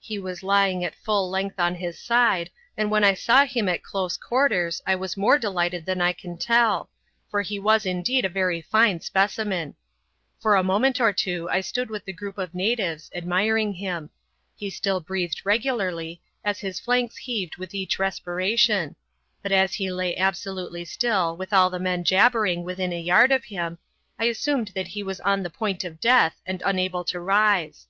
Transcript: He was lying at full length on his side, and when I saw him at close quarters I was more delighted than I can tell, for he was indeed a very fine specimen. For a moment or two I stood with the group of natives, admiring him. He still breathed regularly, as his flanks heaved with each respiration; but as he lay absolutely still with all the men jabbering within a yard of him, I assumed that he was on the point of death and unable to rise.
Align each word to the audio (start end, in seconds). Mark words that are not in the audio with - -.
He 0.00 0.18
was 0.18 0.42
lying 0.42 0.82
at 0.84 0.94
full 0.94 1.28
length 1.28 1.60
on 1.60 1.74
his 1.74 1.98
side, 1.98 2.48
and 2.78 2.90
when 2.90 3.04
I 3.04 3.12
saw 3.12 3.44
him 3.44 3.68
at 3.68 3.82
close 3.82 4.16
quarters 4.16 4.80
I 4.86 4.94
was 4.96 5.18
more 5.18 5.38
delighted 5.38 5.84
than 5.84 6.00
I 6.00 6.14
can 6.14 6.38
tell, 6.38 6.88
for 7.30 7.42
he 7.42 7.58
was 7.58 7.84
indeed 7.84 8.24
a 8.24 8.30
very 8.30 8.62
fine 8.62 9.02
specimen. 9.02 9.74
For 10.40 10.56
a 10.56 10.62
moment 10.64 10.98
or 10.98 11.12
two 11.12 11.46
I 11.50 11.60
stood 11.60 11.90
with 11.90 12.06
the 12.06 12.14
group 12.14 12.38
of 12.38 12.54
natives, 12.54 13.10
admiring 13.14 13.74
him. 13.74 14.08
He 14.56 14.70
still 14.70 14.98
breathed 14.98 15.42
regularly, 15.44 16.22
as 16.42 16.60
his 16.60 16.80
flanks 16.80 17.18
heaved 17.18 17.58
with 17.58 17.74
each 17.74 17.98
respiration; 17.98 18.96
but 19.42 19.52
as 19.52 19.74
he 19.74 19.92
lay 19.92 20.16
absolutely 20.16 20.86
still 20.86 21.36
with 21.36 21.52
all 21.52 21.68
the 21.68 21.78
men 21.78 22.02
jabbering 22.02 22.64
within 22.64 22.94
a 22.94 22.98
yard 22.98 23.30
of 23.30 23.44
him, 23.44 23.76
I 24.18 24.24
assumed 24.24 24.72
that 24.74 24.88
he 24.88 25.02
was 25.02 25.20
on 25.20 25.42
the 25.42 25.50
point 25.50 25.84
of 25.84 26.00
death 26.00 26.40
and 26.46 26.62
unable 26.64 27.04
to 27.04 27.20
rise. 27.20 27.86